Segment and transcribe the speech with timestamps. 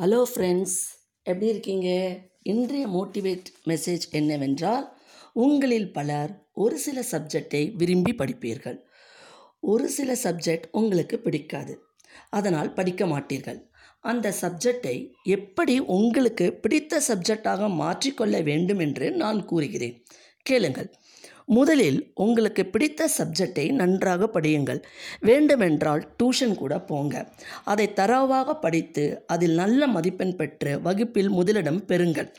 [0.00, 0.76] Hello friends
[1.22, 2.18] எப்படி இருக்கீங்க?
[2.42, 4.96] இன்றைய மோட்டிவேட் மெசேஜ் என்னவென்றால்
[5.32, 8.78] உங்களில் பலர் ஒரு சில சப்ஜெக்டை விரும்பி படிப்பீர்கள்.
[9.60, 11.82] ஒரு சில சப்ஜெக்ட் உங்களுக்கு பிடிக்காது.
[12.30, 13.60] அதனால் படிக்க மாட்டீர்கள்.
[14.00, 20.04] அந்த சப்ஜெக்டை எப்படி உங்களுக்கு பிடித்த சப்ஜெக்டாக மாற்றிக்கொள்ள வேண்டும் என்று நான் கூறுகிறேன்.
[20.42, 20.90] கேளுங்கள்.
[21.44, 24.82] முதலில் உங்களுக்கு பிடித்த சப்ஜெக்டை நன்றாக படியுங்கள்.
[25.20, 27.32] வேண்டுமென்றால் டியூஷன் கூட போங்க.
[27.64, 32.30] அதை தரவாக படித்து அதில் நல்ல மதிப்பெண் பெற்று வகுப்பில் முதலிடம் பெறுங்கள்.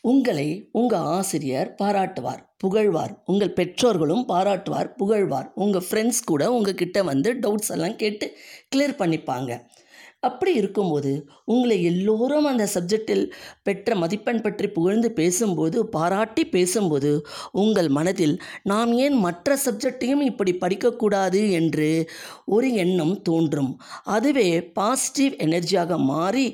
[0.00, 3.22] உங்களை உங்கள் ஆசிரியர் பாராட்டுவார் புகழ்வார்.
[3.24, 5.52] உங்கள் பெற்றோர்களும் பாராட்டுவார் புகழ்வார்.
[5.54, 8.36] உங்கள் ஃப்ரெண்ட்ஸ் கூட உங்ககிட்ட வந்து டவுட்ஸ் எல்லாம் கேட்டு
[8.76, 9.60] கிளியர் பண்ணிப்பாங்க.
[10.22, 11.10] அப்படி இருக்கும்போது
[11.44, 13.22] உங்களை எல்லோரும் அந்த சப்ஜெக்டில்
[13.62, 17.10] பெற்ற மதிப்பெண் பற்றி புகழ்ந்து பேசும்போது பாராட்டி பேசும்போது
[17.52, 21.88] உங்கள் மனதில் நாம் ஏன் மற்ற சப்ஜெக்டையும் இப்படி படிக்கக்கூடாது என்று
[22.44, 23.72] ஒரு எண்ணம் தோன்றும்.
[24.04, 26.46] அதுவே பாசிட்டிவ் எனர்ஜியாக மாறி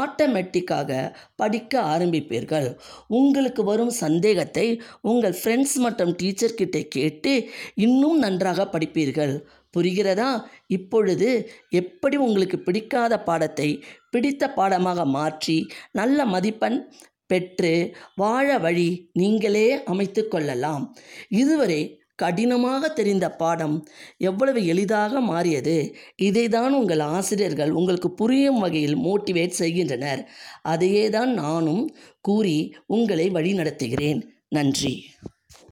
[0.00, 0.90] ஆட்டோமேட்டிக்காக
[1.36, 2.68] படிக்க ஆரம்பிப்பீர்கள்.
[3.08, 4.68] உங்களுக்கு வரும் சந்தேகத்தை
[5.00, 7.34] உங்கள் ஃப்ரெண்ட்ஸ் மற்றும் டீச்சர்கிட்ட கேட்டு
[7.74, 9.34] இன்னும் நன்றாக படிப்பீர்கள்.
[9.74, 10.30] புரிகிறதா?
[10.66, 11.28] இப்பொழுது
[11.70, 13.68] எப்படி உங்களுக்கு பிடிக்காத பாடத்தை
[14.10, 15.58] பிடித்த பாடமாக மாற்றி
[15.92, 16.78] நல்ல மதிப்பெண்
[17.26, 17.74] பெற்று
[18.14, 20.84] வாழ வழி நீங்களே அமைத்து கொள்ளலாம்.
[21.28, 21.80] இதுவரை
[22.16, 23.76] கடினமாக தெரிந்த பாடம்
[24.18, 25.76] எவ்வளவு எளிதாக மாறியது?
[26.22, 30.22] இதைதான் உங்கள் ஆசிரியர்கள் உங்களுக்கு புரியும் வகையில் மோட்டிவேட் செய்கின்றனர்.
[30.62, 31.84] அதையே தான் நானும்
[32.20, 34.94] கூறி உங்களை வழி நடத்துகிறேன் நன்றி.